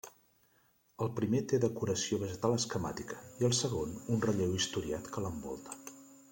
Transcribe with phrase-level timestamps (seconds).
[1.05, 5.81] El primer té decoració vegetal esquemàtica i el segon un relleu historiat que l'envolta.